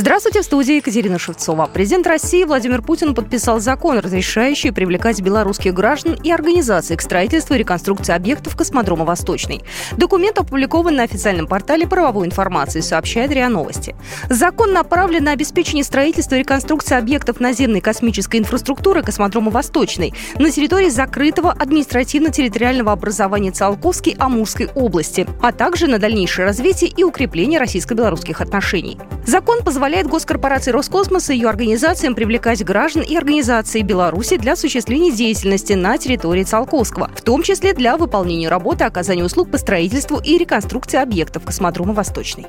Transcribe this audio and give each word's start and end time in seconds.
Здравствуйте, 0.00 0.40
в 0.40 0.44
студии 0.44 0.76
Екатерина 0.76 1.18
Шевцова. 1.18 1.68
Президент 1.70 2.06
России 2.06 2.44
Владимир 2.44 2.80
Путин 2.80 3.14
подписал 3.14 3.60
закон, 3.60 3.98
разрешающий 3.98 4.72
привлекать 4.72 5.20
белорусских 5.20 5.74
граждан 5.74 6.14
и 6.14 6.30
организаций 6.30 6.96
к 6.96 7.02
строительству 7.02 7.54
и 7.54 7.58
реконструкции 7.58 8.14
объектов 8.14 8.56
космодрома 8.56 9.04
«Восточный». 9.04 9.60
Документ 9.98 10.38
опубликован 10.38 10.96
на 10.96 11.02
официальном 11.02 11.46
портале 11.46 11.86
правовой 11.86 12.26
информации, 12.26 12.80
сообщает 12.80 13.30
РИА 13.30 13.50
Новости. 13.50 13.94
Закон 14.30 14.72
направлен 14.72 15.24
на 15.24 15.32
обеспечение 15.32 15.84
строительства 15.84 16.36
и 16.36 16.38
реконструкции 16.38 16.96
объектов 16.96 17.38
наземной 17.38 17.82
космической 17.82 18.38
инфраструктуры 18.38 19.02
космодрома 19.02 19.50
«Восточный» 19.50 20.14
на 20.38 20.50
территории 20.50 20.88
закрытого 20.88 21.52
административно-территориального 21.52 22.92
образования 22.92 23.50
Циолковской 23.50 24.16
Амурской 24.18 24.70
области, 24.74 25.26
а 25.42 25.52
также 25.52 25.88
на 25.88 25.98
дальнейшее 25.98 26.46
развитие 26.46 26.88
и 26.88 27.04
укрепление 27.04 27.60
российско-белорусских 27.60 28.40
отношений. 28.40 28.98
Закон 29.26 29.62
позволяет 29.62 30.06
госкорпорации 30.06 30.70
Роскосмос 30.70 31.30
и 31.30 31.34
ее 31.34 31.48
организациям 31.48 32.14
привлекать 32.14 32.64
граждан 32.64 33.02
и 33.02 33.16
организации 33.16 33.82
Беларуси 33.82 34.36
для 34.36 34.52
осуществления 34.52 35.12
деятельности 35.12 35.74
на 35.74 35.98
территории 35.98 36.44
Циолковского, 36.44 37.10
в 37.14 37.22
том 37.22 37.42
числе 37.42 37.72
для 37.74 37.96
выполнения 37.96 38.48
работы 38.48 38.84
оказания 38.84 39.24
услуг 39.24 39.50
по 39.50 39.58
строительству 39.58 40.18
и 40.18 40.38
реконструкции 40.38 40.98
объектов 40.98 41.44
космодрома 41.44 41.92
«Восточный». 41.92 42.46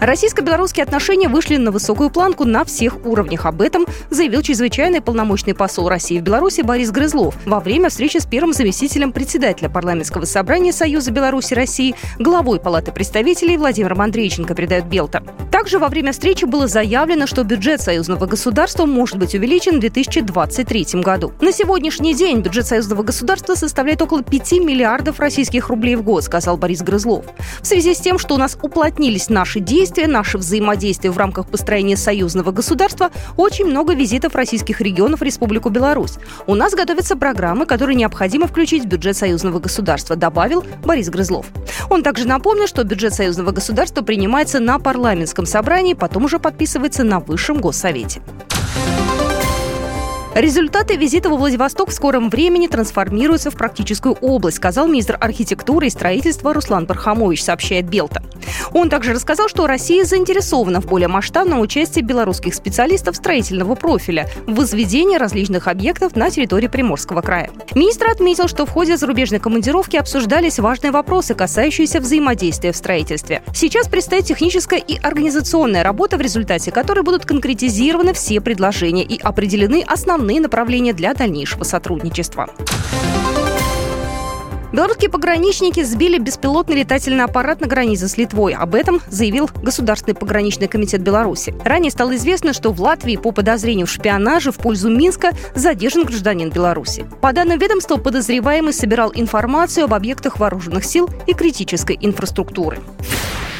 Российско-белорусские 0.00 0.84
отношения 0.84 1.28
вышли 1.28 1.56
на 1.56 1.70
высокую 1.70 2.10
планку 2.10 2.44
на 2.44 2.64
всех 2.64 3.04
уровнях. 3.06 3.46
Об 3.46 3.62
этом 3.62 3.86
заявил 4.10 4.42
чрезвычайный 4.42 5.00
полномочный 5.00 5.54
посол 5.54 5.88
России 5.88 6.18
в 6.18 6.22
Беларуси 6.22 6.60
Борис 6.60 6.90
Грызлов 6.90 7.34
во 7.46 7.60
время 7.60 7.88
встречи 7.88 8.18
с 8.18 8.26
первым 8.26 8.52
заместителем 8.52 9.12
председателя 9.12 9.68
парламентского 9.68 10.24
собрания 10.24 10.72
Союза 10.72 11.10
Беларуси 11.10 11.54
России, 11.54 11.94
главой 12.18 12.60
Палаты 12.60 12.92
представителей 12.92 13.56
Владимиром 13.56 14.00
Андрейченко, 14.00 14.54
передает 14.54 14.86
Белта. 14.86 15.22
Также 15.66 15.80
во 15.80 15.88
время 15.88 16.12
встречи 16.12 16.44
было 16.44 16.68
заявлено, 16.68 17.26
что 17.26 17.42
бюджет 17.42 17.80
союзного 17.80 18.26
государства 18.26 18.86
может 18.86 19.16
быть 19.16 19.34
увеличен 19.34 19.78
в 19.78 19.80
2023 19.80 21.02
году. 21.02 21.32
На 21.40 21.50
сегодняшний 21.50 22.14
день 22.14 22.38
бюджет 22.38 22.68
союзного 22.68 23.02
государства 23.02 23.56
составляет 23.56 24.00
около 24.00 24.22
5 24.22 24.52
миллиардов 24.60 25.18
российских 25.18 25.68
рублей 25.68 25.96
в 25.96 26.02
год, 26.02 26.22
сказал 26.22 26.56
Борис 26.56 26.82
Грызлов. 26.82 27.24
В 27.60 27.66
связи 27.66 27.94
с 27.94 27.98
тем, 27.98 28.20
что 28.20 28.36
у 28.36 28.38
нас 28.38 28.56
уплотнились 28.62 29.28
наши 29.28 29.58
действия, 29.58 29.76
действия, 29.76 30.06
наше 30.06 30.38
взаимодействие 30.38 31.10
в 31.10 31.18
рамках 31.18 31.48
построения 31.48 31.96
союзного 31.96 32.52
государства, 32.52 33.10
очень 33.36 33.66
много 33.66 33.94
визитов 33.94 34.36
российских 34.36 34.80
регионов 34.80 35.18
в 35.18 35.22
Республику 35.24 35.68
Беларусь. 35.70 36.14
У 36.46 36.54
нас 36.54 36.74
готовятся 36.74 37.16
программы, 37.16 37.66
которые 37.66 37.96
необходимо 37.96 38.46
включить 38.46 38.84
в 38.84 38.86
бюджет 38.86 39.16
союзного 39.16 39.58
государства, 39.58 40.14
добавил 40.14 40.64
Борис 40.84 41.08
Грызлов. 41.10 41.46
Он 41.90 42.02
также 42.02 42.26
напомнил, 42.26 42.68
что 42.68 42.84
бюджет 42.84 43.14
союзного 43.14 43.50
государства 43.50 44.02
принимается 44.02 44.60
на 44.60 44.78
парламентском 44.78 45.44
собрании, 45.56 45.94
потом 45.94 46.26
уже 46.26 46.38
подписывается 46.38 47.02
на 47.02 47.18
Высшем 47.18 47.62
Госсовете. 47.62 48.20
Результаты 50.36 50.96
визита 50.96 51.30
во 51.30 51.38
Владивосток 51.38 51.88
в 51.88 51.94
скором 51.94 52.28
времени 52.28 52.66
трансформируются 52.66 53.50
в 53.50 53.54
практическую 53.54 54.16
область, 54.20 54.58
сказал 54.58 54.86
министр 54.86 55.16
архитектуры 55.18 55.86
и 55.86 55.90
строительства 55.90 56.52
Руслан 56.52 56.84
Бархамович, 56.84 57.42
сообщает 57.42 57.88
Белта. 57.88 58.22
Он 58.74 58.90
также 58.90 59.14
рассказал, 59.14 59.48
что 59.48 59.66
Россия 59.66 60.04
заинтересована 60.04 60.82
в 60.82 60.86
более 60.86 61.08
масштабном 61.08 61.60
участии 61.60 62.02
белорусских 62.02 62.54
специалистов 62.54 63.16
строительного 63.16 63.76
профиля 63.76 64.28
в 64.46 64.56
возведении 64.56 65.16
различных 65.16 65.68
объектов 65.68 66.16
на 66.16 66.28
территории 66.28 66.66
Приморского 66.66 67.22
края. 67.22 67.48
Министр 67.74 68.08
отметил, 68.08 68.46
что 68.46 68.66
в 68.66 68.70
ходе 68.70 68.98
зарубежной 68.98 69.40
командировки 69.40 69.96
обсуждались 69.96 70.58
важные 70.58 70.90
вопросы, 70.90 71.34
касающиеся 71.34 71.98
взаимодействия 71.98 72.72
в 72.72 72.76
строительстве. 72.76 73.42
Сейчас 73.54 73.88
предстоит 73.88 74.26
техническая 74.26 74.80
и 74.80 74.98
организационная 74.98 75.82
работа, 75.82 76.18
в 76.18 76.20
результате 76.20 76.70
которой 76.72 77.00
будут 77.00 77.24
конкретизированы 77.24 78.12
все 78.12 78.42
предложения 78.42 79.02
и 79.02 79.18
определены 79.18 79.82
основные 79.86 80.25
основные 80.26 80.40
направления 80.40 80.92
для 80.92 81.14
дальнейшего 81.14 81.62
сотрудничества. 81.62 82.48
Белорусские 84.72 85.08
пограничники 85.08 85.84
сбили 85.84 86.18
беспилотный 86.18 86.74
летательный 86.74 87.24
аппарат 87.24 87.60
на 87.60 87.68
границе 87.68 88.08
с 88.08 88.16
Литвой. 88.18 88.52
Об 88.52 88.74
этом 88.74 89.00
заявил 89.08 89.48
Государственный 89.62 90.16
пограничный 90.16 90.66
комитет 90.66 91.00
Беларуси. 91.00 91.54
Ранее 91.64 91.92
стало 91.92 92.16
известно, 92.16 92.52
что 92.52 92.72
в 92.72 92.80
Латвии 92.80 93.16
по 93.16 93.30
подозрению 93.30 93.86
в 93.86 93.90
шпионаже 93.90 94.50
в 94.50 94.56
пользу 94.56 94.90
Минска 94.90 95.30
задержан 95.54 96.02
гражданин 96.02 96.50
Беларуси. 96.50 97.06
По 97.22 97.32
данным 97.32 97.60
ведомства, 97.60 97.96
подозреваемый 97.96 98.72
собирал 98.72 99.12
информацию 99.14 99.84
об 99.84 99.94
объектах 99.94 100.40
вооруженных 100.40 100.84
сил 100.84 101.08
и 101.28 101.34
критической 101.34 101.96
инфраструктуры. 102.00 102.78